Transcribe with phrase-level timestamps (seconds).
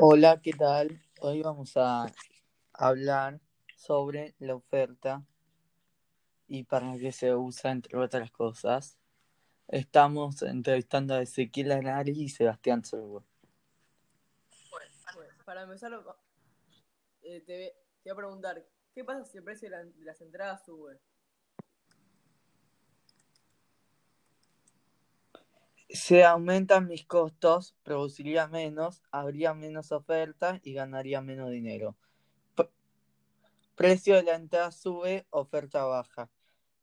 [0.00, 1.02] Hola, ¿qué tal?
[1.20, 2.06] Hoy vamos a
[2.72, 3.40] hablar
[3.74, 5.24] sobre la oferta
[6.46, 8.96] y para qué se usa, entre otras cosas.
[9.66, 13.24] Estamos entrevistando a Ezequiel Arari y Sebastián Sorbo.
[14.70, 15.92] Bueno, para empezar,
[17.22, 17.74] eh, te,
[18.04, 21.00] voy a preguntar, ¿qué pasa si el precio de, de las entradas sube?
[25.90, 31.96] Si aumentan mis costos, produciría menos, habría menos oferta y ganaría menos dinero.
[32.54, 32.68] P-
[33.74, 36.28] precio de la entrada sube, oferta baja.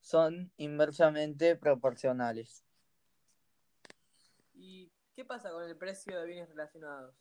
[0.02, 2.66] Son inversamente proporcionales.
[4.56, 7.16] ¿Y qué pasa con el precio de bienes relacionados?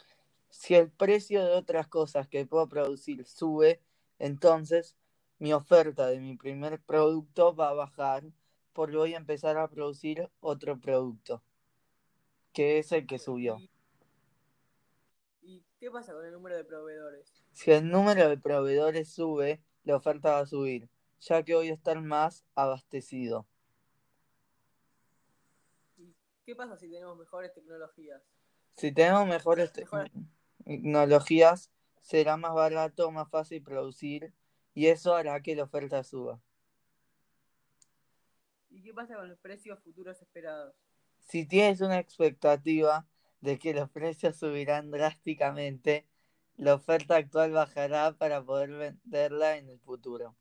[0.48, 3.83] Si el precio de otras cosas que puedo producir sube,
[4.19, 4.97] entonces
[5.39, 8.25] mi oferta de mi primer producto va a bajar
[8.73, 11.42] porque voy a empezar a producir otro producto,
[12.55, 13.59] que es el que subió.
[15.42, 17.45] ¿Y, qué pasa con el número de proveedores?
[17.53, 20.89] Si el número de proveedores sube, la oferta va a subir,
[21.20, 23.47] ya que voy a estar más abastecido.
[25.98, 26.15] ¿Y
[26.47, 28.23] qué pasa si tenemos mejores tecnologías?
[28.77, 30.11] Si tenemos mejores te- Mejor.
[30.65, 34.33] tecnologías, será más barato, más fácil producir
[34.75, 36.41] y eso hará que la oferta suba.
[38.71, 40.75] ¿Y qué pasa con los precios futuros esperados?
[41.25, 43.06] Si tienes una expectativa
[43.41, 46.06] de que los precios subirán drásticamente,
[46.56, 50.36] la oferta actual bajará para poder venderla en el futuro.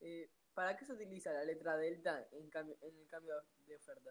[0.00, 2.76] Eh, ¿Para qué se utiliza la letra delta en, el cambio
[3.66, 4.10] de oferta?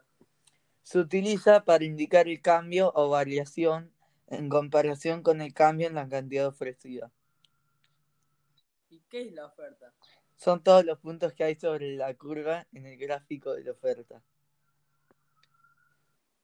[0.84, 3.92] Se utiliza para indicar el cambio o variación
[4.28, 7.12] en comparación con el cambio en la cantidad ofrecida.
[8.90, 9.94] ¿Y qué es la oferta?
[10.36, 14.22] Son todos los puntos que hay sobre la curva en el gráfico de la oferta.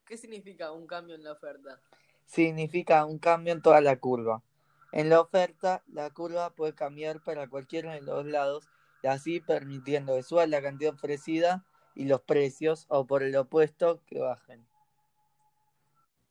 [0.06, 1.80] ¿Qué significa un cambio en la oferta?
[2.26, 4.44] Significa un cambio en toda la curva.
[4.92, 8.68] En la oferta, la curva puede cambiar para cualquiera de los lados
[9.02, 14.02] y así permitiendo que suba la cantidad ofrecida y los precios o por el opuesto
[14.06, 14.68] que bajen.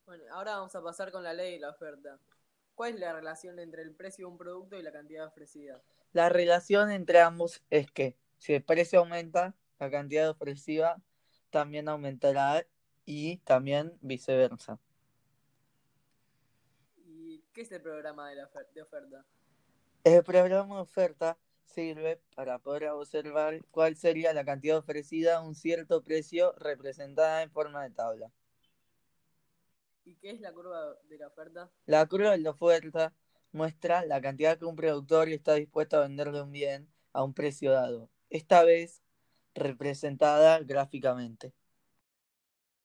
[0.06, 2.19] Bueno, ahora vamos a pasar con la ley de la oferta.
[2.75, 5.80] ¿Cuál es la relación entre el precio de un producto y la cantidad ofrecida?
[6.12, 11.02] La relación entre ambos es que si el precio aumenta, la cantidad ofrecida
[11.50, 12.66] también aumentará
[13.04, 14.78] y también viceversa.
[16.96, 19.24] ¿Y qué es el programa de, la ofer- de oferta?
[20.04, 25.54] El programa de oferta sirve para poder observar cuál sería la cantidad ofrecida a un
[25.54, 28.30] cierto precio representada en forma de tabla.
[30.04, 31.70] ¿Y qué es la curva de la oferta?
[31.86, 33.14] La curva de la oferta
[33.52, 37.34] muestra la cantidad que un productor está dispuesto a vender de un bien a un
[37.34, 39.02] precio dado, esta vez
[39.54, 41.52] representada gráficamente.